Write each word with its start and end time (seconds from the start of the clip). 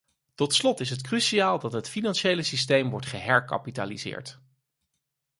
Tot 0.35 0.53
slot 0.53 0.79
is 0.79 0.89
het 0.89 1.01
cruciaal 1.01 1.59
dat 1.59 1.73
het 1.73 1.89
financiële 1.89 2.43
systeem 2.43 2.89
wordt 2.89 3.05
geherkapitaliseerd. 3.05 4.39